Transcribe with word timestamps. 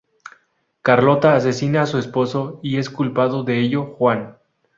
Carlota 0.81 1.35
asesina 1.35 1.83
a 1.83 1.85
su 1.85 1.99
esposo 1.99 2.59
y 2.63 2.77
es 2.79 2.89
culpado 2.89 3.43
de 3.43 3.59
ello 3.59 3.85
Juan. 3.85 4.39